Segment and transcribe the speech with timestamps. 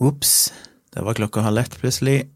[0.00, 0.52] Ops,
[0.94, 2.30] det var klokka halv ett plutselig.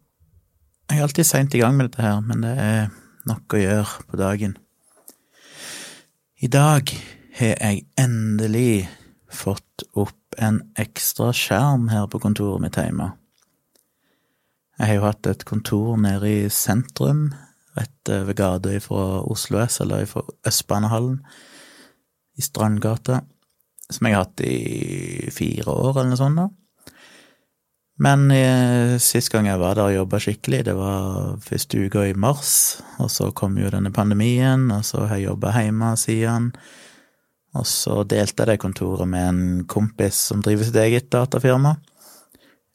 [0.91, 2.91] Jeg er alltid seint i gang med dette her, men det er
[3.25, 4.51] nok å gjøre på dagen.
[6.45, 6.91] I dag
[7.39, 8.85] har jeg endelig
[9.33, 13.07] fått opp en ekstra skjerm her på kontoret mitt hjemme.
[14.77, 17.31] Jeg har jo hatt et kontor nede i sentrum,
[17.79, 21.17] rett ved gata fra Oslo S, eller fra Østbanehallen,
[22.37, 23.23] i Strandgata,
[23.89, 26.43] som jeg har hatt i fire år, eller noe sånt.
[26.43, 26.64] da.
[28.03, 32.17] Men eh, sist gang jeg var der og jobba skikkelig, det var første uka i
[32.19, 36.51] mars, og så kom jo denne pandemien, og så har jeg jobba hjemme siden.
[37.55, 41.77] Og så delte jeg det kontoret med en kompis som driver sitt eget datafirma.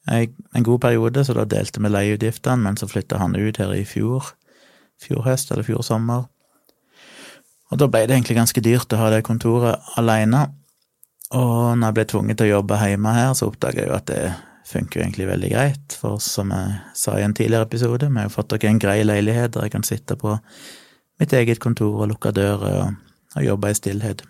[0.07, 3.75] Jeg, en god periode, så da delte vi leieutgiftene, men så flytta han ut her
[3.75, 4.31] i fjor.
[5.03, 6.29] Fjor høst eller fjor sommer.
[7.69, 10.47] Og da ble det egentlig ganske dyrt å ha det kontoret aleine.
[11.35, 14.07] Og når jeg ble tvunget til å jobbe hjemme her, så oppdaga jeg jo at
[14.09, 14.23] det
[14.69, 18.29] funker jo egentlig veldig greit, for som jeg sa i en tidligere episode, vi har
[18.29, 20.37] jo fått dere en grei leilighet der jeg kan sitte på
[21.19, 22.99] mitt eget kontor og lukke dører og,
[23.35, 24.23] og jobbe i stillhet.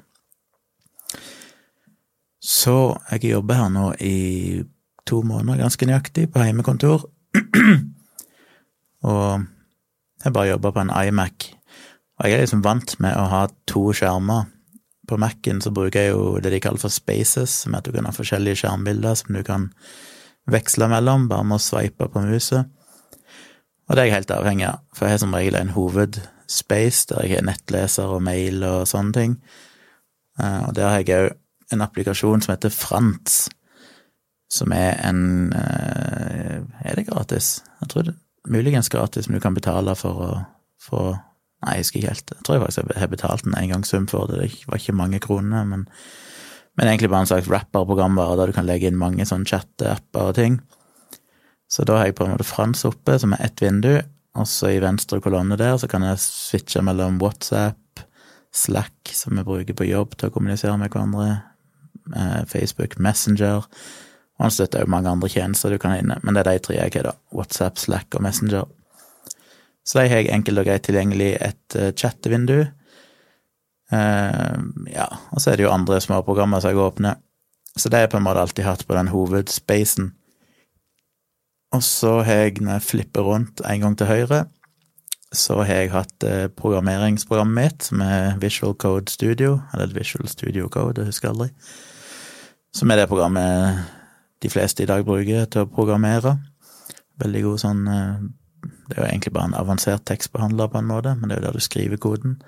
[2.39, 4.63] Så jeg jobber her nå i
[5.09, 7.09] to måneder, ganske nøyaktig, på heimekontor.
[9.09, 9.45] og
[10.23, 11.49] jeg bare jobber på en iMac.
[12.19, 14.47] Og jeg er liksom vant med å ha to skjermer.
[15.07, 17.95] På Mac-en så bruker jeg jo det de kaller for spaces, som er at du
[17.95, 19.69] kan ha forskjellige skjermbilder som du kan
[20.53, 22.69] veksle mellom, bare med å sveipe på muset.
[23.89, 27.25] Og det er jeg helt avhengig av, for jeg har som regel en hovedspace der
[27.25, 29.37] jeg har nettleser og mail og sånne ting.
[30.39, 33.47] Eh, og der har jeg òg en applikasjon som heter Frants,
[34.49, 37.59] som er en eh, Er det gratis?
[37.81, 40.29] Jeg tror det er muligens gratis, men du kan betale for å
[40.81, 41.01] få
[41.59, 42.31] Nei, jeg husker ikke helt.
[42.31, 44.37] Jeg tror jeg faktisk har betalt en engangssum for det.
[44.39, 45.81] Det var ikke mange kroner, men
[46.79, 50.37] men egentlig bare en slags rapper-programvare der du kan legge inn mange sånne chat-apper og
[50.37, 50.61] ting.
[51.67, 53.97] Så da har jeg på en måte Frans oppe, som er ett vindu,
[54.39, 58.05] og så i venstre kolonne der så kan jeg switche mellom WhatsApp,
[58.55, 61.41] Slack, som vi bruker på jobb til å kommunisere med hverandre,
[62.15, 63.67] eh, Facebook, Messenger,
[64.39, 66.63] og han støtter jo mange andre tjenester du kan ha inne, men det er de
[66.63, 67.13] tre jeg har, da.
[67.35, 68.63] WhatsApp, Slack og Messenger.
[69.83, 72.69] Så de har jeg enkelt og greit tilgjengelig et uh, chattevindu,
[73.89, 77.17] ja, og så er det jo andre småprogrammer som jeg åpner.
[77.75, 80.11] Så det har jeg på en måte alltid hatt på den hovedspacen.
[81.73, 84.45] Og så har jeg, når jeg flipper rundt en gang til høyre,
[85.31, 91.01] så har jeg hatt eh, programmeringsprogrammet mitt, er Visual Code Studio, eller Visual Studio Code,
[91.01, 91.51] jeg husker aldri,
[92.73, 93.85] som er det programmet
[94.41, 96.39] de fleste i dag bruker til å programmere.
[97.21, 98.27] Veldig god sånn eh,
[98.89, 101.47] Det er jo egentlig bare en avansert tekstbehandler, på en måte, men det er jo
[101.47, 102.39] der du skriver koden.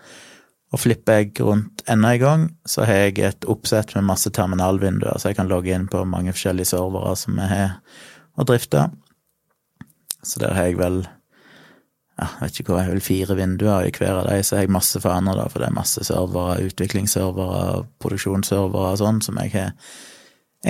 [0.72, 5.20] Og flipper jeg rundt enda en gang, så har jeg et oppsett med masse terminalvinduer,
[5.20, 7.74] så jeg kan logge inn på mange forskjellige servere som jeg har
[8.40, 8.86] å drifte.
[10.24, 11.04] Så der har jeg vel
[12.22, 14.66] jeg vet ikke hva, jeg har vel fire vinduer i hver av de, så har
[14.66, 19.54] jeg masse faner, da, for det er masse servere, utviklingsservere, produksjonsservere og sånn, som jeg
[19.56, 19.72] har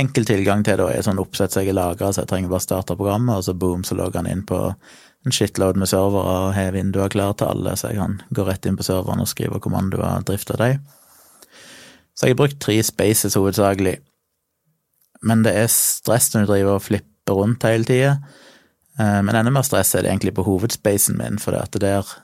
[0.02, 2.54] enkel tilgang til da, i et sånt oppsett som jeg har lagra, så jeg trenger
[2.54, 4.62] bare starte programmet, og så boom, så logger han inn på
[5.26, 8.66] en shitload med servere og har vinduer klare til alle, så jeg kan gå rett
[8.66, 10.82] inn på serveren og skrive kommandoer og drifte dem.
[12.18, 14.00] Så jeg har brukt tre spaces hovedsakelig,
[15.26, 18.16] men det er stress når du driver og flipper rundt hele tida.
[19.00, 21.86] Eh, men enda mer stress er det egentlig på hovedspacen min, for det at det
[21.86, 22.16] der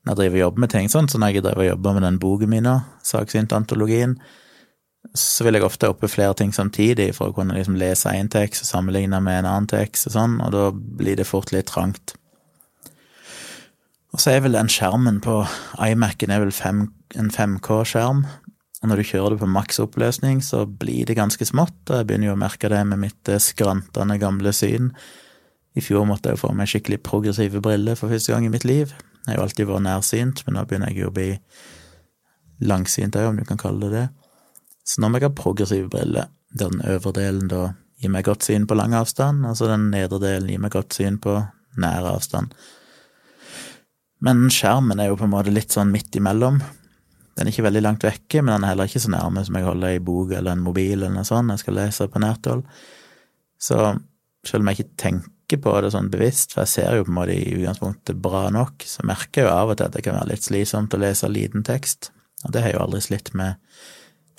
[0.00, 2.06] når jeg driver og jobber med ting sånn, så når jeg driver og jobber med
[2.06, 2.68] den boken min,
[3.04, 4.14] saksynte-antologien,
[5.16, 8.64] så vil jeg ofte oppe flere ting samtidig for å kunne liksom lese én tekst
[8.64, 12.14] og sammenligne med en annen tekst og sånn, og da blir det fort litt trangt.
[14.10, 15.42] Og så er vel den skjermen på
[15.78, 16.88] iMac-en er vel fem,
[17.18, 18.24] en 5K-skjerm,
[18.80, 22.06] og når du kjører det på maks oppløsning, så blir det ganske smått, og jeg
[22.08, 24.88] begynner jo å merke det med mitt eh, skrantende gamle syn.
[25.76, 28.64] I fjor måtte jeg jo få meg skikkelig progressive briller for første gang i mitt
[28.64, 28.94] liv.
[29.26, 31.28] Jeg har jo alltid vært nærsynt, men nå begynner jeg jo å bli
[32.64, 34.06] langsynt òg, om du kan kalle det det.
[34.88, 37.62] Så nå må jeg ha progressive briller, der den øvre delen da
[38.00, 41.20] gir meg godt syn på lang avstand, altså den nedre delen gir meg godt syn
[41.20, 41.36] på
[41.80, 42.56] nær avstand.
[44.24, 46.60] Men skjermen er jo på en måte litt sånn midt imellom.
[47.36, 49.64] Den er ikke veldig langt vekke, men den er heller ikke så nærme som jeg
[49.64, 52.64] holder i bok eller en mobil eller noe sånt jeg skal lese på nært hold.
[53.60, 53.78] Så
[54.46, 57.16] selv om jeg ikke tenker på det sånn bevisst, for jeg ser jo på en
[57.16, 60.18] måte i utgangspunktet bra nok, så merker jeg jo av og til at det kan
[60.18, 62.12] være litt slitsomt å lese liten tekst.
[62.44, 63.56] Og det har jeg jo aldri slitt med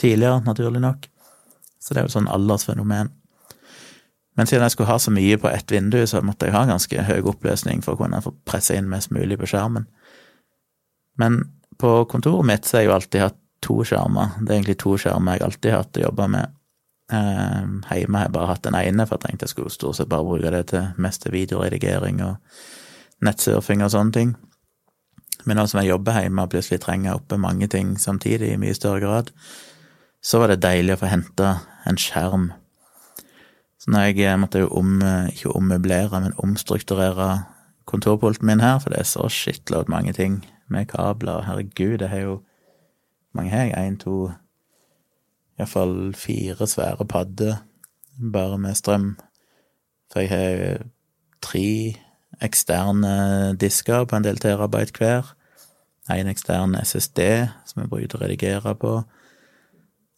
[0.01, 1.09] tidligere, naturlig nok.
[1.81, 3.11] Så det er jo et sånn aldersfenomen.
[4.41, 7.03] Men siden jeg skulle ha så mye på ett vindu, så måtte jeg ha ganske
[7.05, 9.83] høy oppløsning for å kunne få presse inn mest mulig på skjermen.
[11.21, 11.35] Men
[11.77, 14.31] på kontoret mitt så har jeg jo alltid hatt to skjermer.
[14.39, 16.55] Det er egentlig to skjermer jeg alltid har hatt å jobbe med.
[17.13, 17.59] Eh,
[17.99, 20.25] hjemme har jeg bare hatt den ene, for jeg tenkte jeg skulle stort sett bare
[20.25, 22.63] bruke det til mest til videoredigering og
[23.21, 24.31] nettsurfing og sånne ting.
[25.45, 28.73] Men nå som jeg jobber hjemme og plutselig trenger oppe mange ting samtidig i mye
[28.73, 29.29] større grad,
[30.17, 31.53] så var det deilig å få henta
[31.85, 32.49] en skjerm.
[33.81, 34.99] Så når jeg måtte jo om,
[35.33, 37.43] ikke ommøblere, men omstrukturere
[37.89, 41.41] kontorpulten min her, for det er så shitload mange ting med kabler.
[41.47, 42.41] Herregud, det har jo
[43.33, 43.73] mange jeg?
[43.73, 44.29] Én, to
[45.57, 47.55] Iallfall fire svære padder
[48.33, 49.17] bare med strøm.
[50.13, 50.77] For jeg har
[51.41, 51.95] tre
[52.41, 55.33] eksterne disker på en del terabyte hver.
[56.11, 57.19] En ekstern SSD
[57.65, 59.01] som jeg bruker til å redigere på.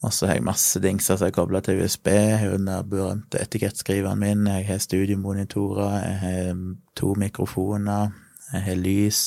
[0.03, 2.09] Og så har jeg masse dingser som er kobla til USB.
[2.11, 4.47] Jeg har den der berømte etikettskriveren min.
[4.47, 5.95] Jeg har studiomonitorer.
[6.03, 6.59] Jeg har
[6.99, 8.11] to mikrofoner.
[8.51, 9.21] Jeg har lys.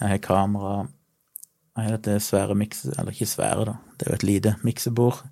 [0.00, 0.76] Jeg har kamera.
[1.76, 2.92] Jeg har dette svære mikse...
[2.98, 3.76] Eller ikke svære, da.
[3.96, 5.22] Det er jo et lite miksebord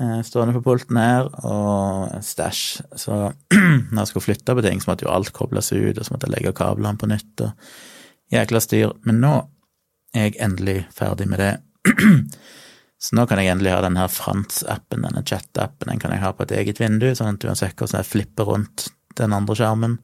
[0.00, 2.82] eh, stående på pulten her, og stæsj.
[2.96, 3.18] Så
[3.92, 6.28] når jeg skulle flytte på ting, så måtte jo alt kobles ut, og så måtte
[6.28, 7.50] jeg legge kablene på nytt, og
[8.32, 8.96] jækla styr.
[9.08, 9.34] Men nå
[10.14, 11.54] er jeg endelig ferdig med det.
[13.00, 16.44] Så nå kan jeg endelig ha denne Frans-appen, denne chat-appen, den kan jeg ha på
[16.44, 19.96] et eget vindu, sånn at uansett hvordan jeg flipper rundt den andre skjermen,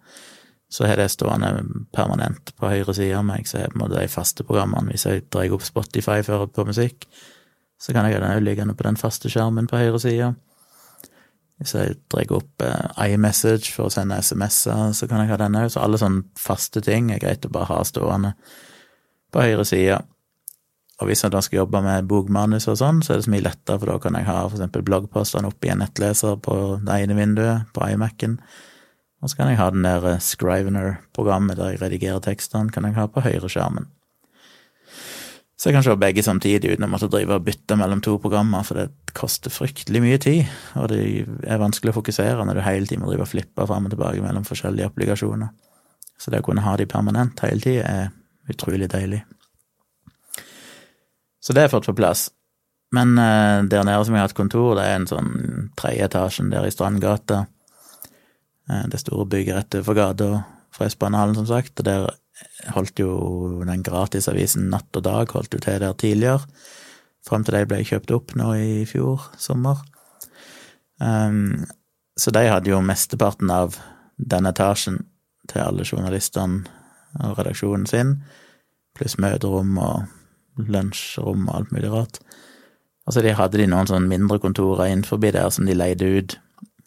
[0.73, 1.51] så har det stående
[1.95, 4.91] permanent på høyre side av meg, så jeg på en måte de faste programmene.
[4.95, 7.07] Hvis jeg drar opp Spotify for på musikk,
[7.79, 10.33] så kan jeg ha den liggende på den faste skjermen på høyre side.
[11.61, 15.57] Hvis jeg drar opp eh, iMessage for å sende SMS-er, så kan jeg ha den
[15.61, 15.71] òg.
[15.73, 18.35] Så alle sånne faste ting er greit å bare ha stående
[19.33, 20.01] på høyre side.
[20.97, 23.45] Og hvis jeg da skal jobbe med bokmanus og sånn, så er det så mye
[23.45, 26.55] lettere, for da kan jeg ha eksempel bloggpostene oppe i en nettleser på
[26.87, 28.39] det ene vinduet på iMac-en.
[29.21, 32.97] Og så kan jeg ha den der eh, Scrivener-programmet der jeg redigerer tekstene, kan jeg
[32.97, 33.91] ha på høyreskjermen.
[35.57, 38.65] Så jeg kan se begge samtidig uten å måtte drive og bytte mellom to programmer,
[38.65, 41.01] for det koster fryktelig mye tid, og det
[41.49, 44.25] er vanskelig å fokusere når du hele tiden må drive og flippe fram og tilbake
[44.25, 45.53] mellom forskjellige applikasjoner.
[46.21, 49.23] Så det å kunne ha de permanent hele tida er utrolig deilig.
[51.47, 52.27] Så det er fått på plass.
[52.95, 55.33] Men uh, der nede som jeg har hatt kontor, det er en sånn
[55.79, 57.45] tredje etasjen der i Strandgata.
[58.67, 60.31] Uh, det store bygget rett overfor gata
[60.75, 62.09] fra Espanhallen, som sagt, og der
[62.75, 66.43] holdt jo den gratisavisen Natt og Dag holdt jo til der tidligere,
[67.27, 69.81] fram til de ble kjøpt opp nå i fjor sommer.
[71.01, 71.65] Um,
[72.19, 73.79] så de hadde jo mesteparten av
[74.17, 75.03] den etasjen
[75.47, 76.67] til alle journalistene
[77.23, 78.15] og redaksjonen sin,
[78.97, 80.07] pluss møterom og
[80.57, 82.21] lunsjrom og alt mulig rart.
[83.07, 86.39] Og de hadde de noen sånn mindre kontorer innenfor der som de leide ut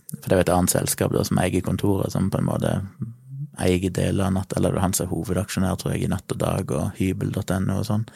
[0.09, 2.73] for det er jo et annet selskap da, som eier kontoret, som på en måte
[3.61, 6.39] eier deler av Natt, eller er han som er hovedaksjonær, tror jeg, i Natt og
[6.41, 8.07] Dag og hybel.no og sånn.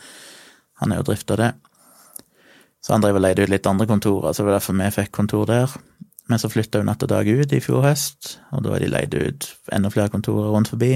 [0.82, 1.52] Han er jo drifta det.
[2.84, 5.14] Så han driver og leide ut litt andre kontorer, så det var derfor vi fikk
[5.16, 5.76] kontor der.
[6.32, 8.90] Men så flytta jo Natt og Dag ut i fjor høst, og da har de
[8.90, 10.96] leid ut enda flere kontorer rundt forbi.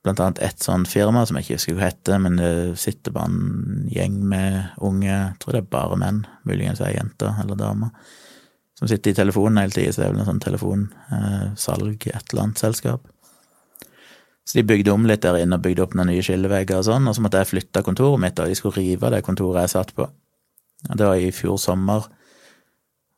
[0.00, 3.28] Blant annet ett sånn firma som jeg ikke husker hva heter, men det sitter bare
[3.28, 7.90] en gjeng med unge, jeg tror det er bare menn, muligens ei jente eller dame
[8.80, 12.32] som sitter i telefonen hele tida, så det er vel en sånn telefonsalg, eh, et
[12.32, 13.02] eller annet selskap.
[14.48, 17.04] Så de bygde om litt der inne og bygde opp noen nye skillevegger og sånn,
[17.04, 19.92] og så måtte jeg flytte kontoret mitt, og de skulle rive det kontoret jeg satt
[19.98, 20.08] på.
[20.88, 22.08] Det var i fjor sommer,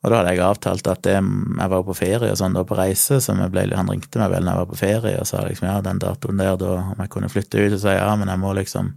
[0.03, 2.79] og da hadde jeg avtalt at det, jeg var på ferie og sånn, da på
[2.79, 5.69] reise, så ble, han ringte meg vel når jeg var på ferie og sa liksom
[5.69, 8.43] ja, den datoen der, da, om jeg kunne flytte ut, og sa ja, men jeg
[8.43, 8.93] må liksom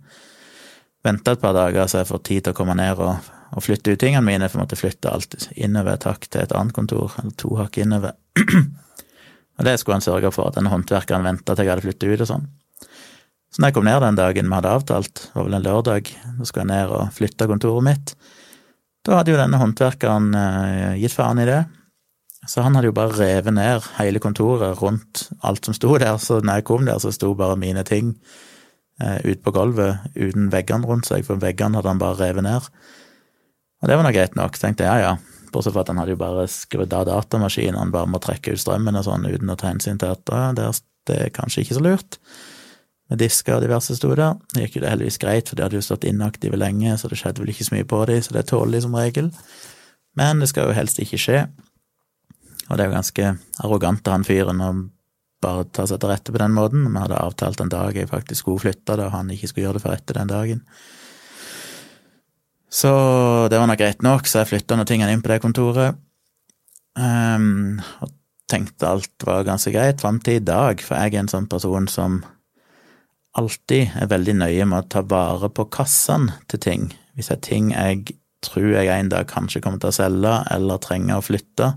[1.05, 3.93] vente et par dager så jeg får tid til å komme ned og og flytte
[3.93, 7.13] ut tingene mine, for jeg måtte flytte alt innover et hakk til et annet kontor,
[7.21, 8.15] eller to hakk innover.
[9.57, 12.25] og det skulle han sørge for, at den håndverkeren venta til jeg hadde flyttet ut
[12.25, 12.47] og sånn.
[13.53, 16.11] Så når jeg kom ned den dagen vi hadde avtalt, det var vel en lørdag,
[16.39, 18.15] da skulle jeg ned og flytte kontoret mitt,
[19.05, 21.61] da hadde jo denne håndverkeren eh, gitt faen i det.
[22.49, 26.39] Så han hadde jo bare revet ned hele kontoret rundt alt som sto der, så
[26.41, 28.13] når jeg kom der, så sto bare mine ting
[29.01, 32.69] eh, ute på gulvet uten veggene rundt seg, for veggene hadde han bare revet ned.
[33.81, 35.15] Og det var nå greit nok, tenkte jeg ja ja,
[35.53, 38.61] bortsett fra at han hadde jo bare skrudd av datamaskinen, han bare må trekke ut
[38.61, 41.85] strømmen og sånn uten å ta hensyn til at ja, det, er kanskje ikke så
[41.85, 42.19] lurt.
[43.11, 44.39] Med disker og diverse sto der.
[44.53, 47.19] Det gikk jo det heldigvis greit, for de hadde jo stått inaktive lenge, så det
[47.19, 49.29] skjedde vel ikke så mye på de, så det tåler de som regel.
[50.17, 51.45] Men det skal jo helst ikke skje.
[52.65, 53.31] Og det er jo ganske
[53.61, 54.71] arrogant av han fyren å
[55.45, 56.87] bare ta seg til rette på den måten.
[56.89, 59.77] Vi hadde avtalt en dag jeg faktisk skulle flytte det, og han ikke skulle gjøre
[59.77, 60.63] det før etter den dagen.
[62.75, 62.91] Så
[63.51, 65.99] det var nok greit nok, så jeg flytta noen tingene inn på det kontoret.
[66.95, 68.11] Um, og
[68.51, 71.87] tenkte alt var ganske greit fram til i dag, for jeg er en sånn person
[71.91, 72.23] som
[73.39, 76.87] alltid er veldig nøye med å ta vare på kassene til ting.
[77.15, 78.15] Hvis det er ting jeg
[78.45, 81.73] tror jeg en dag kanskje kommer til å selge eller trenger å flytte,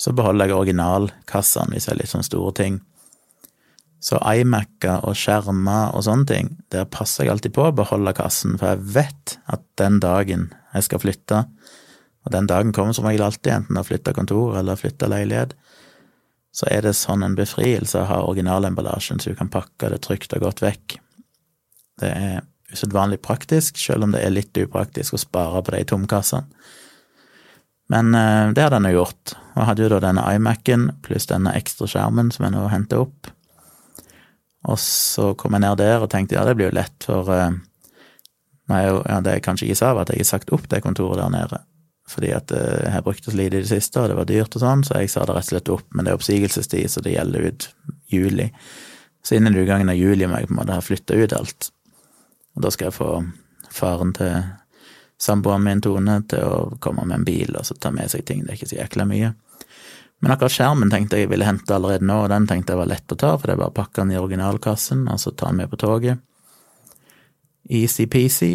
[0.00, 2.80] så beholder jeg originalkassene hvis det er litt sånn store ting.
[4.04, 8.58] Så iMac-er og skjermer og sånne ting, der passer jeg alltid på å beholde kassen,
[8.60, 11.44] for jeg vet at den dagen jeg skal flytte,
[12.24, 15.56] og den dagen kommer som regel alltid, enten å flytte kontor eller flytte leilighet,
[16.54, 20.36] så er det sånn en befrielse å ha originalemballasjen, så du kan pakke det trygt
[20.36, 20.96] og godt vekk.
[22.00, 26.46] Det er usedvanlig praktisk, selv om det er litt upraktisk å spare på de tomkassene.
[27.92, 31.52] Men eh, det hadde han jo gjort, og hadde jo da denne iMac-en pluss denne
[31.58, 33.28] ekstra skjermen som jeg nå henter opp.
[34.70, 37.50] Og så kom jeg ned der og tenkte ja, det blir jo lett, for uh,
[38.72, 41.20] nei, ja, det jeg kanskje ikke sa, var at jeg har sagt opp det kontoret
[41.20, 41.60] der nede
[42.08, 44.28] fordi at eh, jeg brukte brukt det så lite i det siste, og det var
[44.28, 45.86] dyrt og sånn, så jeg sa det rett og slett opp.
[45.94, 47.68] Men det er oppsigelsestid, så det gjelder ut
[48.12, 48.50] juli.
[49.24, 51.70] Så innen utgangen av juli må jeg på en måte ha flytta ut alt.
[52.54, 53.08] Og da skal jeg få
[53.72, 54.36] faren til
[55.20, 58.44] samboeren min, Tone, til å komme med en bil og så ta med seg ting.
[58.44, 59.32] Det er ikke så jækla mye.
[60.22, 62.92] Men akkurat skjermen tenkte jeg jeg ville hente allerede nå, og den tenkte jeg var
[62.92, 65.50] lett å ta, for det er bare å pakke den i originalkassen, og så ta
[65.50, 66.22] den med på toget.
[67.68, 68.54] Easy-peasy.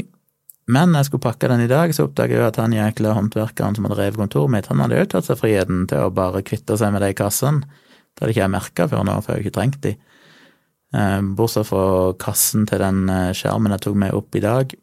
[0.70, 3.78] Men når jeg skulle pakke den i dag, så oppdaget jeg at han jækla håndverkeren
[3.78, 6.78] som hadde revet kontoret mitt, han hadde jo tatt seg friheten til å bare kvitte
[6.78, 7.66] seg med de kassene.
[8.14, 9.96] Det hadde ikke jeg merka før nå, for jeg har ikke trengt de.
[10.94, 11.84] Eh, bortsett fra
[12.22, 14.76] kassen til den eh, skjermen jeg tok med opp i dag.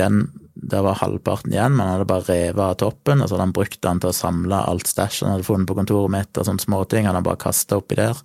[0.00, 0.24] Den,
[0.58, 3.54] der var halvparten igjen, men han hadde bare revet av toppen, og så hadde han
[3.56, 6.66] brukt den til å samle alt stæsjet han hadde funnet på kontoret mitt, og sånne
[6.66, 7.06] småting.
[7.06, 8.18] Han hadde bare kasta oppi der,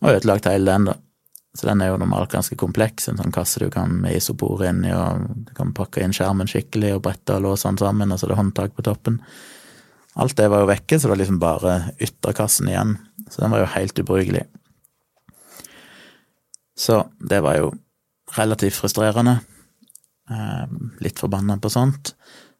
[0.00, 0.96] og ødelagt hele den, da.
[1.56, 4.92] Så den er jo normalt ganske kompleks, en sånn kasse du kan med isopor inni,
[4.94, 8.28] og du kan pakke inn skjermen skikkelig og brette og låse den sammen, og så
[8.28, 9.18] er det håndtak på toppen.
[10.18, 11.74] Alt det var jo vekke, så det var liksom bare
[12.04, 12.96] ytterkassen igjen.
[13.30, 14.44] Så den var jo helt ubrukelig.
[16.78, 17.00] Så
[17.30, 17.72] det var jo
[18.36, 19.38] relativt frustrerende.
[20.30, 22.12] Ehm, litt forbanna på sånt.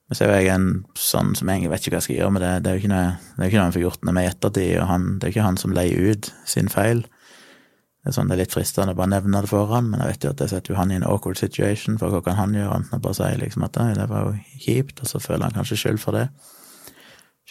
[0.08, 2.44] Men så er jeg en sånn som egentlig vet ikke hva jeg skal gjøre med
[2.44, 2.52] det.
[2.64, 3.08] Det er jo ikke noe,
[3.44, 5.74] er han får gjort noe med i ettertid, og han, det er ikke han som
[5.76, 7.04] leier ut sin feil.
[8.08, 10.08] Det er sånn det er litt fristende å bare nevne det for han, men jeg
[10.14, 12.54] vet jo at det setter jo han i en awkward situation, for hva kan han
[12.56, 15.58] gjøre, annet å bare si liksom at det var jo kjipt, og så føler han
[15.58, 16.22] kanskje skyld for det.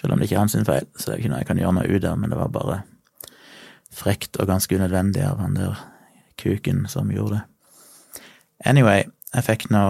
[0.02, 1.76] Selv om det ikke er hans feil, så det er ikke noe jeg kan gjøre
[1.78, 2.80] noe ut av, men det var bare
[4.02, 5.86] frekt og ganske unødvendig av han der
[6.42, 7.46] kuken som gjorde det.
[8.66, 9.06] Anyway,
[9.38, 9.86] jeg fikk nå,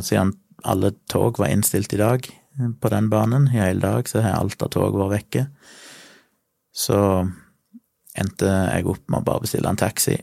[0.00, 0.32] siden
[0.64, 2.24] alle tog var innstilt i dag
[2.80, 5.48] på den banen, i hele dag, så har alt av tog vært vekke.
[6.72, 6.96] Så
[8.20, 10.16] endte jeg opp med å bare bestille en taxi,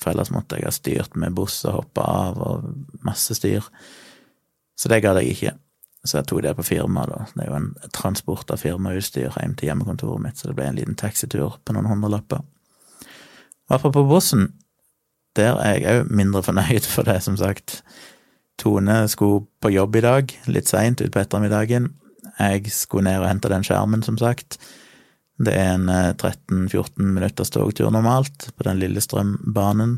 [0.00, 2.64] for ellers måtte jeg ha styrt med buss og hoppa av og
[3.06, 3.66] masse styr.
[4.78, 5.54] Så det gadd jeg ikke.
[6.04, 7.22] Så jeg tok det på firma, da.
[7.32, 10.76] Det er jo en transport av firmautstyr hjem til hjemmekontoret mitt, så det ble en
[10.76, 12.42] liten taxitur på noen hundrelapper.
[13.72, 14.50] Apropos bussen,
[15.38, 17.80] der er jeg òg mindre fornøyd, for det, som sagt.
[18.60, 21.88] Tone skulle på jobb i dag, litt seint utpå ettermiddagen.
[22.36, 24.58] Jeg skulle ned og hente den skjermen, som sagt.
[25.42, 29.96] Det er en 13-14 eh, minutters togtur normalt på den lille strømbanen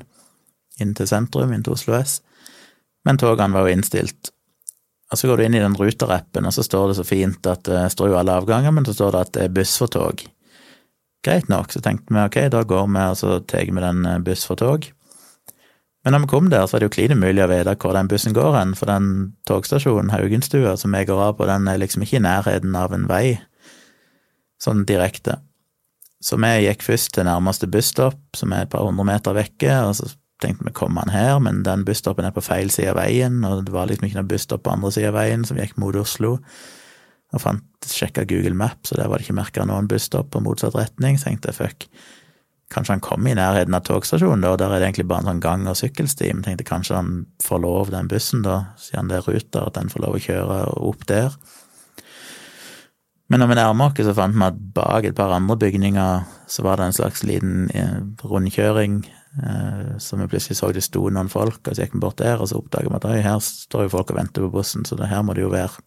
[0.80, 2.20] inn til sentrum, inn til Oslo S.
[3.04, 4.32] Men togene var jo innstilt.
[5.12, 7.62] Og så går du inn i den Ruter-appen, og så står det så fint at
[7.68, 10.24] det står jo alle avganger, men så står det at det er buss for tog.
[11.26, 14.22] Greit nok, så tenkte vi ok, da går vi og så tar vi den eh,
[14.24, 14.88] buss for tog.
[16.06, 18.08] Men når vi kom der, så var det jo klin umulig å vite hvor den
[18.10, 22.04] bussen går hen, for den togstasjonen, Haugenstua, som jeg går av på, den er liksom
[22.06, 23.40] ikke i nærheten av en vei
[24.66, 25.40] sånn direkte.
[26.22, 29.94] Så vi gikk først til nærmeste busstopp, som er et par hundre meter vekke, og
[29.98, 30.08] så
[30.42, 33.66] tenkte vi kom han her, men den busstoppen er på feil side av veien, og
[33.66, 36.36] det var liksom ikke noen busstopp på andre sida av veien som gikk mot Oslo.
[37.34, 40.76] Og fant, sjekka Google Maps, og der var det ikke merka noen busstopp på motsatt
[40.78, 41.88] retning, så tenkte jeg fuck,
[42.72, 45.30] kanskje han kom i nærheten av togstasjonen, da, og der er det egentlig bare en
[45.30, 47.12] sånn gang- og sykkelsti, men tenkte kanskje han
[47.44, 50.58] får lov, den bussen, da, siden det er ruter, at den får lov å kjøre
[50.90, 51.36] opp der.
[53.26, 56.62] Men når vi nærmer oss, så fant vi at bak et par andre bygninger så
[56.62, 59.00] var det en slags liten eh, rundkjøring,
[59.42, 62.38] eh, så vi plutselig så det sto noen folk, og så gikk vi bort der,
[62.38, 65.10] og så oppdaget vi at her står jo folk og venter på bussen, så det
[65.10, 65.82] her må det jo være.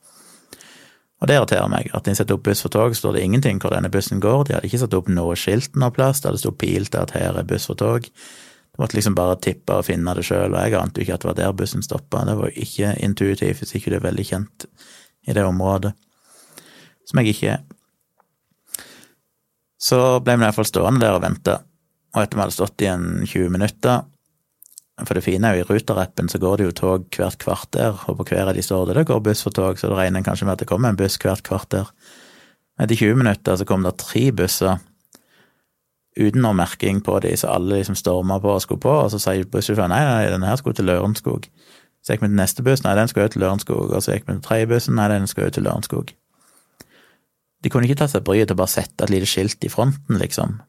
[1.19, 3.71] Og det irriterer meg, at de setter opp buss for tog, står det ingenting hvor
[3.75, 6.87] denne bussen går, de hadde ikke satt opp noe skilt noe plass det sto pil
[6.87, 8.07] til at her er buss for tog.
[8.07, 11.23] Du måtte liksom bare tippe og finne det sjøl, og jeg ante jo ikke at
[11.23, 14.27] det var der bussen stoppa, det var jo ikke intuitivt hvis ikke du er veldig
[14.31, 14.67] kjent
[15.27, 15.95] i det området
[17.09, 17.65] som jeg ikke er.
[19.79, 21.55] Så ble vi iallfall stående der og vente,
[22.13, 24.07] og etter vi hadde stått i en 20 minutter
[24.99, 28.17] For det fine er jo i Ruter-appen så går det jo tog hvert kvarter, og
[28.19, 30.43] på hver av de står det det går buss for tog, så det regner kanskje
[30.43, 31.87] med at det kommer en buss hvert kvarter.
[32.75, 34.81] Etter 20 minutter så kom det tre busser
[36.19, 39.21] uten noe merking på de, så alle liksom storma på og skulle på, og så
[39.23, 41.47] sier bussjåføren nei, nei, denne her skulle til Lørenskog.
[42.03, 44.27] Så gikk vi til neste buss, nei, den skal jo til Lørenskog, og så gikk
[44.27, 46.11] vi til tredje bussen, nei, den skal jo til Lørenskog.
[47.63, 50.19] De kunne ikke ta seg bryet til å bare sette et lite skilt i fronten,
[50.21, 50.59] liksom,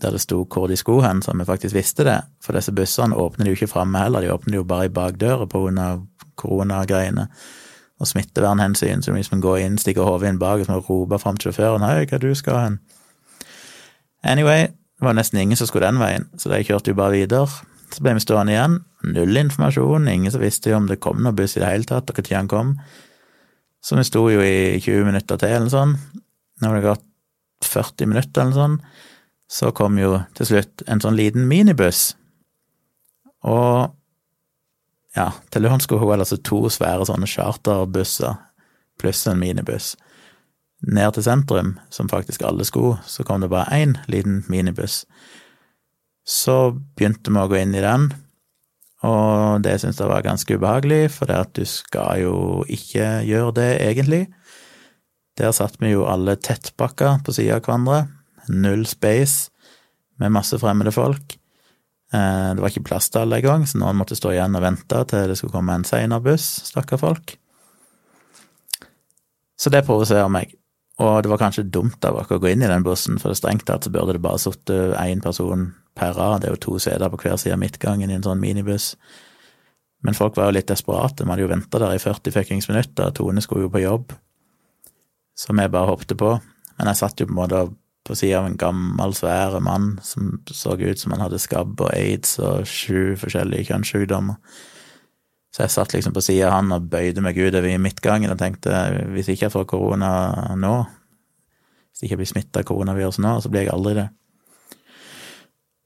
[0.00, 3.16] der det sto hvor de skulle hen, så vi faktisk visste det, for disse bussene
[3.16, 6.02] åpner de jo ikke framme heller, de åpner jo bare i bakdøra av
[6.40, 7.28] koronagreiene
[8.00, 11.18] og smittevernhensyn, så hvis man går inn, stikker hodet inn bak og så må rope
[11.20, 12.78] fram til sjåføren 'hei, hva du skal hen'?
[14.24, 17.46] Anyway, det var nesten ingen som skulle den veien, så de kjørte jo bare videre.
[17.90, 21.56] Så ble vi stående igjen, null informasjon, ingen som visste om det kom noen buss
[21.56, 22.74] i det hele tatt, og når han kom.
[23.82, 25.96] Så vi sto jo i 20 minutter til, eller sånt.
[26.60, 27.06] Når det har gått
[27.66, 28.76] 40 minutter, eller sånn,
[29.50, 32.12] så kom jo til slutt en sånn liten minibuss.
[33.46, 33.90] Og
[35.16, 38.38] ja, til Lørenskog altså to svære sånne charterbusser
[39.00, 39.94] pluss en minibuss.
[40.80, 45.04] Ned til sentrum, som faktisk alle skulle, så kom det bare én liten minibuss.
[46.24, 48.10] Så begynte vi å gå inn i den,
[49.04, 52.34] og det syntes jeg var ganske ubehagelig, for det at du skal jo
[52.68, 54.22] ikke gjøre det, egentlig.
[55.40, 58.02] Der satt vi jo alle tettpakka på sida av hverandre,
[58.52, 59.48] null space,
[60.20, 61.38] med masse fremmede folk.
[62.12, 65.00] Eh, det var ikke plass til alle engang, så noen måtte stå igjen og vente
[65.08, 67.38] til det skulle komme en seinere buss, stakkar folk.
[69.56, 70.52] Så det provoserer meg.
[71.00, 73.40] Og det var kanskje dumt av dere å gå inn i den bussen, for det
[73.40, 76.78] strengt tatt så burde det bare sittet én person per rad, det er jo to
[76.82, 78.92] seter på hver side av midtgangen i en sånn minibuss.
[80.04, 83.08] Men folk var jo litt desperate, vi hadde jo venta der i 40 fuckings minutter,
[83.16, 84.12] Tone skulle jo på jobb,
[85.40, 86.34] så jeg bare hoppet på.
[86.76, 87.62] Men jeg satt jo på en måte
[88.04, 91.92] på sida av en gammel, svær mann som så ut som han hadde skabb og
[91.94, 94.36] aids og sju forskjellige kjønnssykdommer.
[95.50, 98.40] Så jeg satt liksom på sida av han og bøyde meg utover i midtgangen og
[98.40, 98.72] tenkte
[99.14, 100.10] hvis ikke jeg får korona
[100.60, 100.74] nå,
[101.90, 104.08] hvis jeg ikke blir smitta av koronavirus nå, så blir jeg aldri det.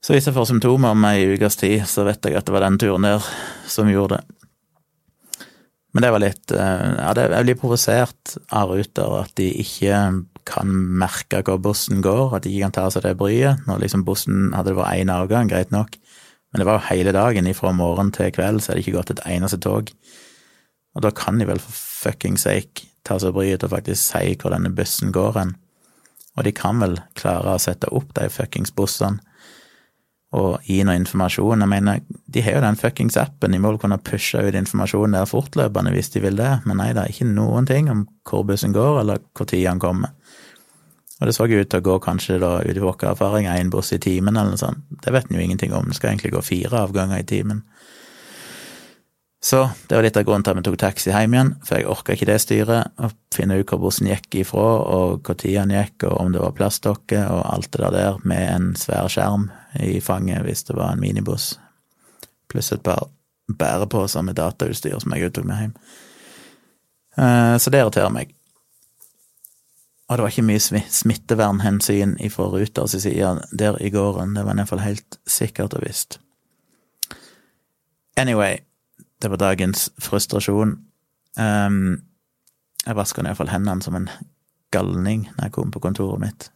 [0.05, 2.67] Så hvis jeg får symptomer om ei ukes tid, så vet jeg at det var
[2.67, 3.25] den turen der
[3.67, 4.44] som gjorde det.
[5.95, 9.99] Men det var litt Ja, det, jeg blir provosert av ruter, at de ikke
[10.45, 13.63] kan merke hvor bussen går, at de ikke kan ta seg det bryet.
[13.65, 15.95] Når liksom bussen hadde det vært én avgang, greit nok,
[16.51, 19.15] men det var jo hele dagen, ifra morgen til kveld, så er det ikke gått
[19.15, 19.89] et eneste tog.
[20.95, 24.35] Og da kan de vel for fucking sake ta seg bryet til å faktisk si
[24.39, 25.55] hvor denne bussen går hen.
[26.35, 29.23] Og de kan vel klare å sette opp de fuckings bussene
[30.35, 31.63] og gi noe informasjon.
[31.63, 35.15] Jeg mener, de har jo den fuckings appen, de må vel kunne pushe ut informasjon
[35.15, 38.43] der fortløpende hvis de vil det, men nei, det er ikke noen ting om hvor
[38.47, 40.11] bussen går, eller hvor tid han kommer.
[41.21, 43.93] Og det så ut til å gå kanskje da ut i vår erfaring én buss
[43.95, 44.83] i timen eller noe sånt.
[45.03, 47.63] Det vet en jo ingenting om, det skal egentlig gå fire avganger i timen.
[49.45, 51.85] Så det var litt av grunnen til at vi tok taxi hjem igjen, for jeg
[51.93, 54.63] orka ikke det styret, å finne ut hvor bussen gikk ifra,
[54.97, 58.65] og tid han gikk, og om det var plastdokker, og alt det der med en
[58.79, 59.51] svær skjerm
[59.85, 61.51] i fanget hvis det var en minibuss,
[62.49, 63.05] pluss et par
[63.45, 65.77] bæreposer med datautstyr som jeg tok med hjem.
[67.21, 68.33] Eh, så det irriterer meg.
[70.09, 74.63] Og det var ikke mye smittevernhensyn ifra Ruters side der i gården, det var i
[74.63, 76.17] hvert fall helt sikkert og visst.
[78.17, 78.63] Anyway,
[79.25, 80.75] det var dagens frustrasjon.
[81.35, 81.79] Um,
[82.85, 84.09] jeg vaska iallfall hendene som en
[84.75, 86.49] galning når jeg kom på kontoret mitt,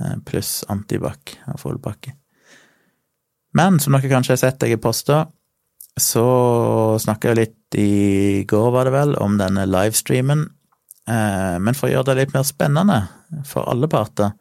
[0.00, 2.14] uh, pluss antibac og fullpakke.
[3.58, 5.24] Men som dere kanskje har sett jeg har posta,
[5.98, 6.24] så
[7.02, 10.46] snakka jeg litt i går, var det vel, om denne livestreamen
[11.08, 12.98] Uh, men for å gjøre det litt mer spennende
[13.48, 14.34] for alle parter,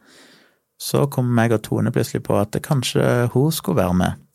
[0.77, 4.25] så kom meg og Tone plutselig på at kanskje hun skulle være med.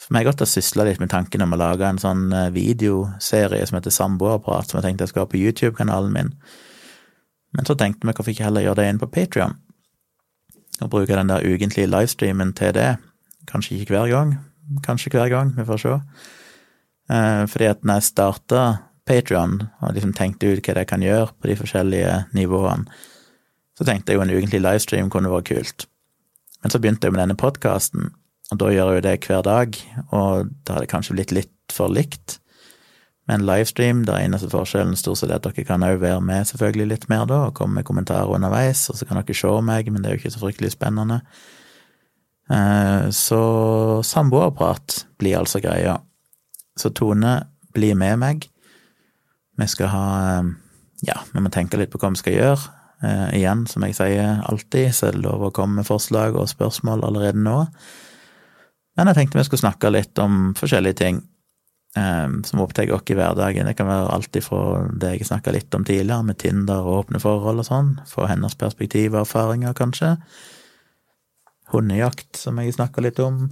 [0.00, 3.64] For meg godt å sysle litt med tanken om å lage en sånn eh, videoserie
[3.66, 6.32] som heter Samboerprat, som jeg tenkte jeg skulle ha på YouTube-kanalen min.
[7.56, 9.56] Men så tenkte vi hvorfor ikke heller gjøre det inn på Patrion,
[10.82, 12.90] og bruke den der ukentlige livestreamen til det.
[13.48, 14.34] Kanskje ikke hver gang,
[14.84, 15.94] kanskje hver gang, vi får se.
[17.08, 18.66] Eh, fordi at når jeg starta
[19.06, 22.90] Patrion, og liksom tenkte ut hva det kan gjøre på de forskjellige nivåene.
[23.76, 25.86] Så tenkte jeg jo en ukentlig livestream kunne vært kult.
[26.62, 28.10] Men så begynte jeg med denne podkasten,
[28.52, 29.78] og da gjør jeg jo det hver dag,
[30.14, 32.38] og da hadde det kanskje blitt litt for likt.
[33.26, 36.46] Med en livestream, der eneste forskjellen stort sett er at dere kan òg være med
[36.46, 39.90] selvfølgelig litt mer da, og komme med kommentarer underveis, og så kan dere se meg,
[39.90, 41.20] men det er jo ikke så fryktelig spennende.
[42.46, 43.42] Eh, så
[44.06, 45.98] samboerprat blir altså greia.
[46.78, 47.40] Så Tone
[47.74, 48.46] blir med meg.
[49.56, 50.06] Vi skal ha
[51.04, 52.70] Ja, vi må tenke litt på hva vi skal gjøre.
[53.04, 56.48] Eh, igjen, som jeg sier alltid, så er det lov å komme med forslag og
[56.48, 57.66] spørsmål allerede nå.
[58.96, 61.20] Men jeg tenkte vi skulle snakke litt om forskjellige ting
[61.96, 63.68] eh, som opptar oss i hverdagen.
[63.68, 67.20] Det kan være alt ifra det jeg snakka litt om tidligere, med Tinder og åpne
[67.22, 70.16] forhold og sånn, fra hennes perspektiv og erfaringer, kanskje.
[71.72, 73.48] Hundejakt, som jeg snakka litt om.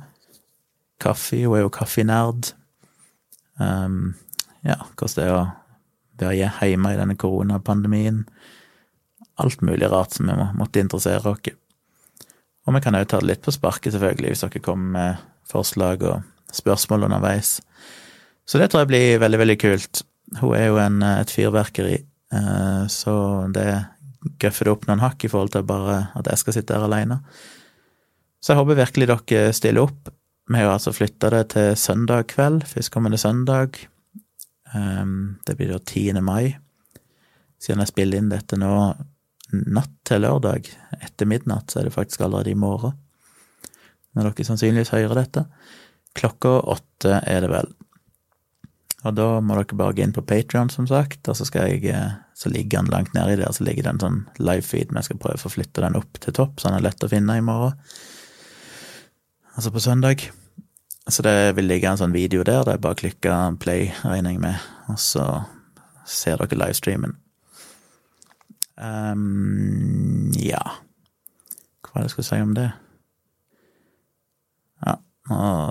[1.03, 2.55] Kaffe, hun er jo kaffenerd.
[3.59, 4.15] Um,
[4.65, 5.43] ja, hvordan det er å
[6.23, 8.23] være hjemme i denne koronapandemien.
[9.43, 11.53] Alt mulig rart som vi måtte interessere oss.
[12.65, 16.05] Og vi kan òg ta det litt på sparket, selvfølgelig, hvis dere kommer med forslag
[16.09, 17.59] og spørsmål underveis.
[18.47, 20.03] Så det tror jeg blir veldig, veldig kult.
[20.41, 21.97] Hun er jo en, et fyrverkeri,
[22.35, 23.15] eh, så
[23.55, 23.69] det
[24.41, 27.21] gøffer det opp noen hakk i forhold til bare at jeg skal sitte her alene.
[28.41, 30.13] Så jeg håper virkelig dere stiller opp.
[30.49, 33.79] Vi har jo altså flytta det til søndag kveld, førstkommende søndag.
[34.75, 36.21] Ehm, det blir da 10.
[36.21, 36.57] mai.
[37.61, 38.75] Siden jeg spiller inn dette nå
[39.55, 40.69] natt til lørdag,
[41.01, 42.97] etter midnatt, så er det faktisk allerede i morgen.
[44.15, 45.47] Når dere sannsynligvis hører dette.
[46.15, 47.73] Klokka åtte er det vel.
[49.05, 52.15] Og da må dere bare gå inn på Patrion, som sagt, og så jeg eh,
[52.35, 55.21] Så ligger den langt nedi der, så ligger det en sånn live-feed, men jeg skal
[55.23, 57.77] prøve å flytte den opp til topp, så den er lett å finne i morgen.
[59.55, 60.25] Altså på søndag.
[61.07, 64.35] Så det vil ligge en sånn video der, det er bare å klikke play, regner
[64.35, 65.27] jeg med, og så
[66.09, 67.15] ser dere livestreamen.
[68.75, 72.73] Um, ja Hva var det jeg skulle si om det?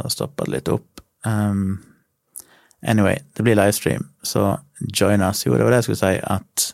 [0.04, 1.02] Nå stoppa det litt opp.
[1.24, 1.80] Um,
[2.86, 4.60] Anyway, det blir livestream, så
[4.94, 5.46] join us.
[5.46, 6.74] Jo, det var det jeg skulle si, at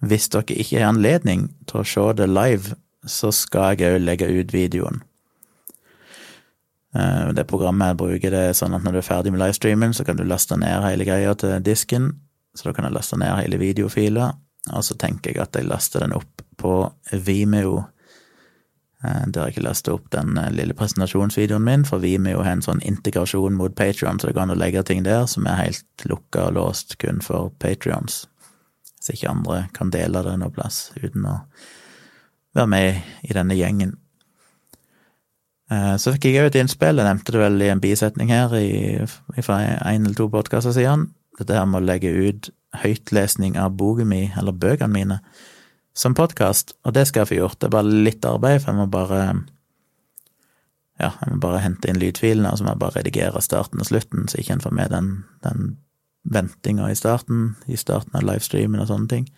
[0.00, 4.28] hvis dere ikke har anledning til å se det live, så skal jeg òg legge
[4.30, 5.02] ut videoen.
[6.94, 9.94] Uh, det programmet jeg bruker, det er sånn at når du er ferdig med livestreamen,
[9.94, 12.12] så kan du laste ned hele greia til disken,
[12.54, 14.30] så da kan jeg laste ned hele videofila,
[14.70, 16.74] og så tenker jeg at jeg laster den opp på
[17.26, 17.80] Vimeo
[19.00, 22.52] der jeg ikke leste opp den eh, lille presentasjonsvideoen min, for vi må jo ha
[22.52, 25.62] en sånn integrasjon mot Patrion, så det går an å legge ting der som er
[25.62, 28.26] helt lukka og låst kun for Patrions.
[29.00, 31.38] Så ikke andre kan dele det noe plass uten å
[32.58, 33.96] være med i denne gjengen.
[35.72, 38.52] Eh, så fikk jeg òg et innspill, jeg nevnte det vel i en bisetning her
[38.58, 38.68] i,
[39.40, 41.08] fra en eller to podkaster siden,
[41.40, 42.50] dette her med å legge ut
[42.82, 45.20] høytlesning av boken min, eller bøkene mine,
[46.00, 47.58] som podkast, og det skal jeg få gjort.
[47.60, 49.20] Det er bare litt arbeid, for jeg må bare
[51.00, 53.88] ja, jeg må bare hente inn lydfilene, og så må jeg bare redigere starten og
[53.88, 55.10] slutten, så ikke en får med den,
[55.44, 55.70] den
[56.28, 59.30] ventinga i starten, i starten av livestreamen og sånne ting.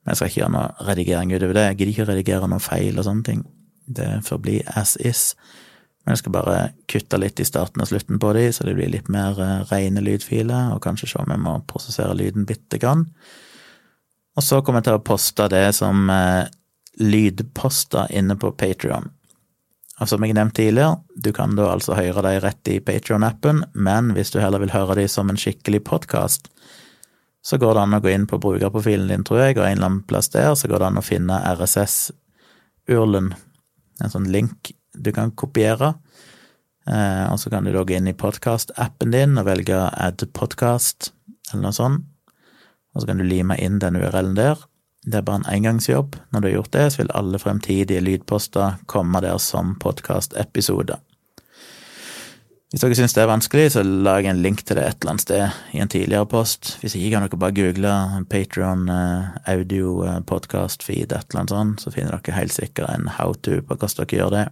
[0.00, 1.64] Men jeg skal ikke gjøre noe redigering utover det.
[1.66, 3.42] Jeg gidder ikke å redigere noe feil og sånne ting.
[3.90, 5.24] Det får bli as is.
[6.04, 6.56] Men jeg skal bare
[6.90, 10.02] kutte litt i starten og slutten på de, så det blir litt mer uh, rene
[10.06, 13.08] lydfiler, og kanskje se om jeg må prosessere lyden bitte grann.
[14.38, 16.44] Og så kommer jeg til å poste det som eh,
[17.00, 19.10] lydposter inne på Patrion.
[20.00, 24.14] Og som jeg nevnte tidligere, du kan da altså høre dem rett i Patrion-appen, men
[24.16, 26.48] hvis du heller vil høre dem som en skikkelig podkast,
[27.44, 29.88] så går det an å gå inn på brukerprofilen din, tror jeg, og en eller
[29.90, 33.32] annen plass der, så går det an å finne RSS-urlen,
[34.00, 35.94] en sånn link du kan kopiere.
[36.88, 41.12] Eh, og så kan du da gå inn i podkast-appen din og velge add podcast,
[41.50, 42.09] eller noe sånt,
[42.94, 44.66] og så kan du lime inn den URL-en der.
[45.06, 46.16] Det er bare en engangsjobb.
[46.30, 51.00] Når du har gjort det, så vil alle fremtidige lydposter komme der som podkastepisoder.
[52.70, 55.24] Hvis dere syns det er vanskelig, så lag en link til det et eller annet
[55.24, 56.76] sted i en tidligere post.
[56.78, 57.94] Hvis ikke kan dere bare google
[58.30, 62.92] Patron uh, audio uh, podcast feed, et eller annet sånt, så finner dere helt sikkert
[62.92, 64.44] en how to på hvordan dere gjør det.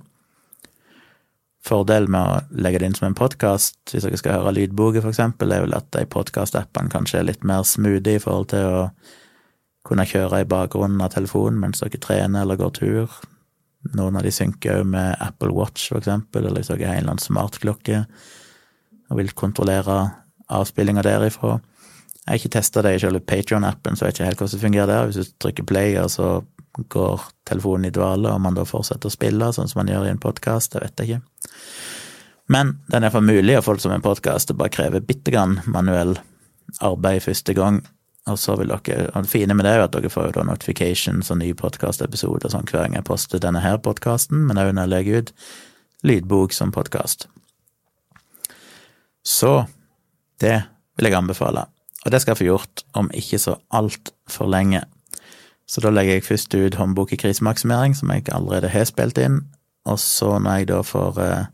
[1.66, 5.52] Fordelen med å legge det inn som en podkast, hvis dere skal høre lydboka eksempel,
[5.52, 8.84] er vel at de podkastappene kanskje er litt mer smoothie i forhold til å
[9.88, 13.18] kunne kjøre i bakgrunnen av telefonen mens dere trener eller går tur.
[13.94, 17.04] Noen av de synker òg med Apple Watch, for eksempel, eller hvis dere har en
[17.04, 18.04] eller annen smartklokke
[19.08, 19.98] og vil kontrollere
[20.52, 21.58] avspillinga derifra.
[22.28, 24.64] Jeg har ikke testa det i selve Patrion-appen, så jeg vet ikke helt hvordan det
[24.64, 25.06] fungerer der.
[25.08, 26.26] Hvis du trykker play, så
[26.88, 30.12] går telefonen i dvale, og man da fortsetter å spille, sånn som man gjør i
[30.14, 31.54] en podkast, det vet jeg ikke.
[32.48, 35.32] Men den er iallfall mulig å få det som en podkast, det bare krever bitte
[35.34, 36.16] grann manuell
[36.84, 37.82] arbeid første gang.
[38.28, 40.34] Og så vil dere, og Det fine med det er jo at dere får jo
[40.36, 44.74] da notifications og nye podkastepisoder sånn hver gang jeg poster denne her podkasten, men òg
[44.74, 45.32] når jeg legger ut
[46.08, 47.26] lydbok som podkast.
[49.24, 49.66] Så
[50.40, 50.60] det
[50.96, 51.66] vil jeg anbefale,
[52.04, 54.84] og det skal jeg få gjort om ikke så altfor lenge.
[55.68, 59.42] Så da legger jeg først ut håndbok i krisemaksimering, som jeg allerede har spilt inn,
[59.88, 61.48] og så når jeg da får eh,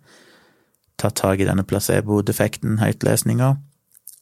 [1.02, 3.56] tatt tak i denne placebo-defekten, høytlesninga,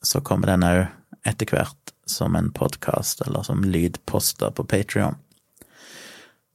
[0.03, 0.87] så kommer den òg
[1.29, 5.21] etter hvert som en podkast eller som lydposter på Patrion.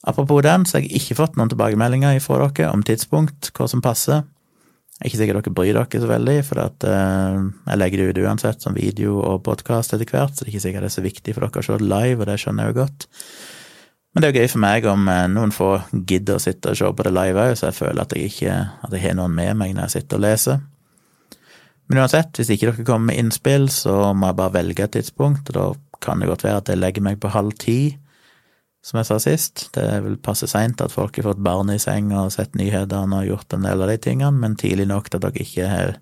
[0.08, 3.84] Apropos den, så har jeg ikke fått noen tilbakemeldinger fra dere om tidspunkt, hva som
[3.84, 4.26] passer.
[4.98, 8.24] Er ikke sikkert dere bryr dere så veldig, for at, uh, jeg legger det ut
[8.26, 11.06] uansett som video og podkast etter hvert, så det er ikke sikkert det er så
[11.06, 13.06] viktig for dere å se det live, og det skjønner jeg jo godt.
[14.10, 16.80] Men det er jo gøy for meg om uh, noen få gidder å sitte og
[16.80, 18.58] se på det live òg, så jeg føler at jeg ikke
[18.88, 20.66] at jeg har noen med meg når jeg sitter og leser.
[21.88, 25.54] Men uansett, hvis ikke dere kommer med innspill, så må jeg bare velge et tidspunkt,
[25.54, 25.68] og da
[26.02, 27.80] kan det godt være at jeg legger meg på halv ti,
[28.88, 29.66] som jeg sa sist.
[29.76, 33.28] Det vil passe seint at folk har fått barn i seng og sett nyhetene og
[33.28, 35.98] gjort en del av de tingene, men tidlig nok til at dere ikke har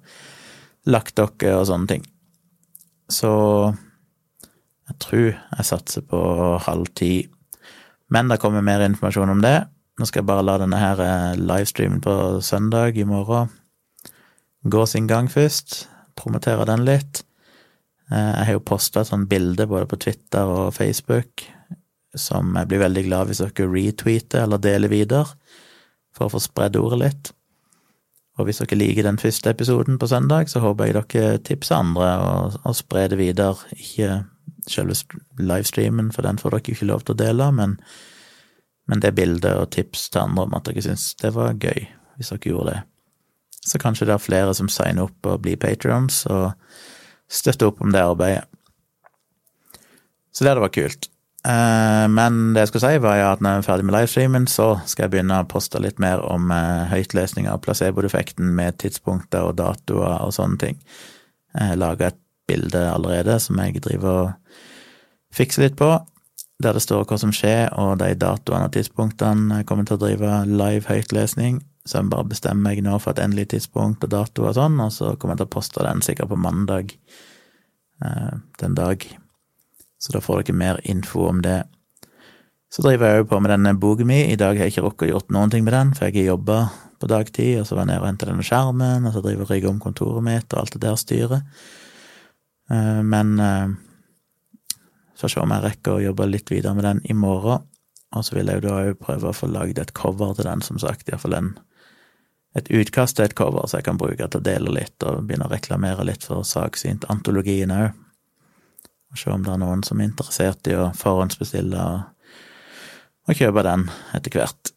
[0.86, 2.06] lagt dere og sånne ting.
[3.10, 3.32] Så
[4.86, 6.19] jeg tror jeg satser på
[6.67, 7.26] halv ti.
[8.13, 9.58] Men det kommer mer informasjon om det.
[9.98, 13.50] Nå skal jeg bare la denne her eh, livestreamen på søndag i morgen
[14.65, 15.86] gå sin gang først.
[16.17, 17.24] Promotere den litt.
[18.12, 21.45] Eh, jeg har jo posta et sånt bilde både på Twitter og Facebook
[22.19, 25.36] som jeg blir veldig glad hvis dere retweeter eller deler videre,
[26.15, 27.32] for å få spredd ordet litt.
[28.36, 32.10] Og hvis dere liker den første episoden på søndag, så håper jeg dere tipser andre
[32.23, 33.56] og, og sprer det videre.
[33.75, 34.25] Ikke
[34.67, 34.97] selve
[35.39, 37.78] livestreamen, for den får dere ikke lov til å dele, men,
[38.89, 42.34] men det bildet og tips til andre om at dere syns det var gøy, hvis
[42.34, 42.82] dere gjorde det.
[43.65, 46.51] Så kanskje det er flere som signer opp og blir patrions og
[47.32, 48.45] støtter opp om det arbeidet.
[50.36, 51.08] Så det hadde vært kult.
[51.45, 54.69] Eh, men det jeg skulle si, var at når jeg er ferdig med livestreamen, så
[54.89, 59.60] skal jeg begynne å poste litt mer om eh, høytlesning av placebo-defekten med tidspunkter og
[59.60, 60.79] datoer og sånne ting.
[61.53, 64.58] Jeg har laga et bilde allerede som jeg driver og
[65.36, 65.91] fikser litt på,
[66.63, 70.01] der det står hva som skjer, og de datoene og tidspunktene jeg kommer til å
[70.01, 71.60] drive live høytlesning.
[71.86, 74.89] Så jeg bare bestemmer meg nå for et endelig tidspunkt og dato og sånn, og
[74.95, 76.95] så kommer jeg til å poste den sikkert på mandag
[78.01, 79.05] eh, den dag.
[80.06, 81.63] Så da får dere mer info om det.
[82.70, 84.30] Så driver jeg òg på med denne boken min.
[84.30, 86.36] I dag har jeg ikke rukket å gjort noen ting med den, for jeg har
[86.36, 86.60] jobba
[87.02, 89.48] på dagtid, og så var jeg nede og henta denne skjermen, og så driver jeg
[89.48, 91.63] og rigger om kontoret mitt og alt det der styret.
[92.70, 93.34] Eh, men
[95.15, 97.65] så får se om jeg rekker å jobbe litt videre med den i morgen.
[98.15, 100.62] Og så vil jeg jo da òg prøve å få lagd et cover til den,
[100.63, 101.56] som sagt, iallfall en
[102.56, 105.50] et utkast til et cover så jeg kan bruke til å dele litt, og begynne
[105.50, 108.05] å reklamere litt for Saksynt-antologien òg.
[109.15, 112.01] Og se om det er noen som er interessert i å forhåndsbestille og,
[113.32, 114.73] og kjøpe den etter hvert.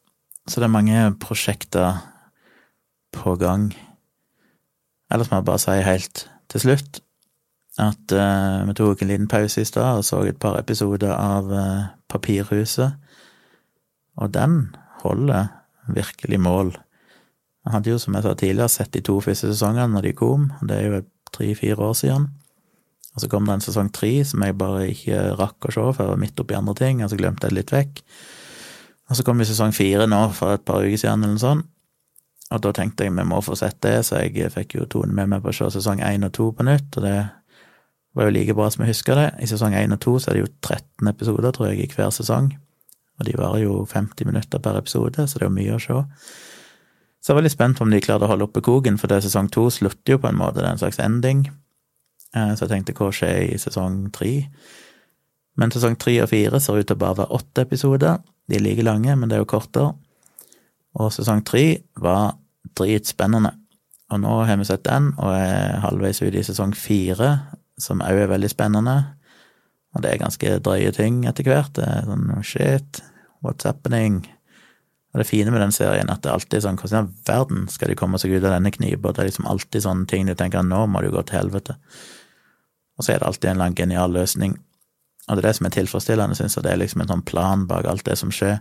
[0.46, 1.98] Så det er mange prosjekter
[3.18, 3.72] på gang.
[5.10, 6.22] Ellers må jeg bare si helt
[6.54, 7.02] til slutt
[7.82, 11.50] at uh, vi tok en liten pause i stad og så et par episoder av
[11.50, 12.94] uh, Papirhuset,
[14.18, 15.50] og den holder
[15.90, 16.72] virkelig mål.
[17.66, 20.48] Jeg hadde jo, som jeg sa tidligere, sett de to første sesongene når de kom,
[20.62, 22.30] det er jo tre-fire år siden.
[23.14, 26.04] Og så kom det en sesong tre som jeg bare ikke rakk å se, for
[26.04, 28.02] jeg var midt oppi andre ting, og så glemte jeg det litt vekk.
[29.08, 31.68] Og så kom vi sesong fire nå for et par uker siden, eller noe sånt.
[32.48, 35.28] Og da tenkte jeg vi må få sett det, så jeg fikk jo Tone med
[35.32, 37.16] meg på å se sesong én og to på nytt, og det
[38.16, 39.26] var jo like bra som jeg husker det.
[39.44, 42.14] I sesong én og to så er det jo 13 episoder, tror jeg, i hver
[42.14, 42.54] sesong.
[43.18, 46.00] Og de varer jo 50 minutter per episode, så det er jo mye å se.
[47.18, 49.20] Så jeg var litt spent på om de klarte å holde oppe koken, for det
[49.26, 51.48] sesong to slutter jo på en måte, det er en slags ending.
[52.36, 54.32] Eh, så jeg tenkte hva skjer i sesong tre?
[55.58, 58.20] Men sesong tre og fire ser ut til å bare være åtte episoder.
[58.48, 59.94] De er like lange, men det er jo kortere.
[60.98, 62.36] Og sesong tre var
[62.78, 63.52] dritspennende.
[64.08, 67.34] Og nå har vi sett den, og er halvveis ute i sesong fire,
[67.78, 68.96] som òg er veldig spennende.
[69.96, 71.74] Og det er ganske drøye ting etter hvert.
[71.76, 73.02] Det er sånn shit,
[73.44, 74.22] what's happening?
[75.12, 77.68] Og det fine med den serien at det alltid er sånn Hvordan i all verden
[77.72, 79.12] skal de komme seg ut av denne knipa?
[79.12, 81.78] Det er liksom alltid sånne ting du tenker nå må det jo gå til helvete.
[82.98, 84.58] Og så er det alltid en lang genial løsning.
[85.28, 86.66] Og det er det som er tilfredsstillende, syns jeg.
[86.66, 88.58] Det er liksom en sånn plan bak alt det som skjer.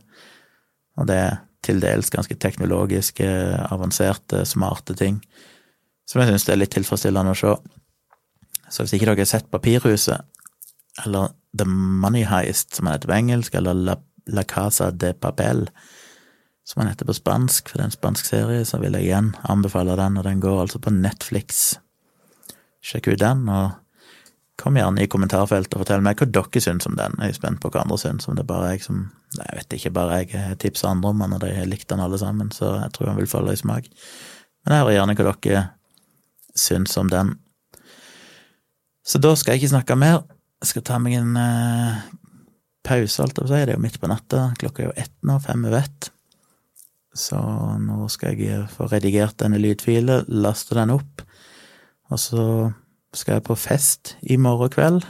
[0.97, 3.27] Og det er til dels ganske teknologiske,
[3.73, 5.21] avanserte, smarte ting
[6.07, 7.53] som jeg syns det er litt tilfredsstillende å se.
[8.71, 10.23] Så hvis ikke dere har sett Papirhuset,
[11.05, 13.97] eller The Money Heist, som han heter engelsk, eller La,
[14.31, 15.67] La Casa de Papel,
[16.67, 19.33] som han heter på spansk, for det er en spansk serie, så vil jeg igjen
[19.47, 21.77] anbefale den, og den går altså på Netflix.
[22.83, 23.75] Sjekk ut den, og
[24.57, 27.15] kom gjerne i kommentarfeltet og fortell meg hva dere syns om den.
[27.21, 29.73] Jeg er spent på hva andre syns, om det er bare jeg som Jeg vet
[29.75, 32.77] ikke, bare jeg tipser andre om den, og de har likt den alle sammen, så
[32.77, 33.89] jeg tror han vil falle i smak.
[34.63, 35.63] Men jeg hører gjerne hva dere
[36.57, 37.33] syns om den.
[39.07, 40.23] Så da skal jeg ikke snakke mer.
[40.63, 41.99] Jeg skal ta meg en eh,
[42.87, 43.59] pause, alt jeg si.
[43.67, 44.47] Det er jo midt på natta.
[44.59, 46.09] Klokka er jo ett nå, fem over ett.
[47.17, 47.37] Så
[47.83, 51.23] nå skal jeg få redigert denne lydfilen, laste den opp,
[52.11, 52.43] og så
[53.13, 55.05] skal jeg på fest i morgen kveld.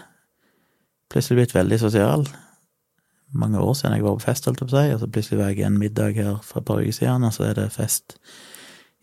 [1.12, 2.27] Plutselig blitt veldig sosial.
[3.33, 5.39] Mange år siden jeg var på fest, holdt jeg på å si, og så plutselig
[5.39, 8.17] var jeg en middag her for et par uker siden, og så er det fest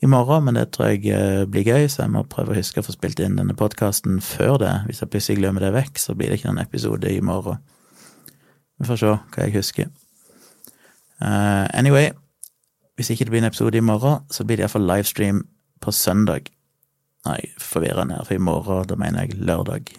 [0.03, 2.83] i morgen, men det tror jeg eh, blir gøy, så jeg må prøve å huske
[2.83, 4.73] å få spilt inn denne podkasten før det.
[4.89, 7.63] Hvis jeg plutselig glemmer det vekk, så blir det ikke noen episode i morgen.
[8.81, 9.93] Vi får se hva jeg husker.
[11.23, 12.11] Uh, anyway,
[12.99, 15.45] hvis ikke det blir en episode i morgen, så blir det iallfall livestream
[15.81, 16.51] på søndag.
[17.25, 19.95] Nei, forvirrende her, for i morgen, da mener jeg lørdag.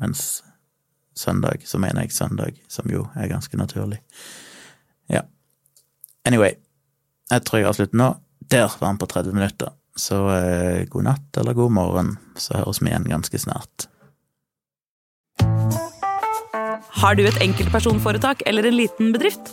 [0.00, 0.42] Mens
[1.14, 4.00] søndag, så mener jeg søndag, som jo er ganske naturlig.
[5.12, 5.26] Ja.
[6.24, 6.56] Anyway,
[7.30, 8.10] jeg tror jeg avslutter nå.
[8.50, 9.72] Der var han på 30 minutter.
[9.96, 13.88] Så eh, god natt eller god morgen, så høres vi igjen ganske snart.
[17.02, 19.52] Har du et enkeltpersonforetak eller en liten bedrift?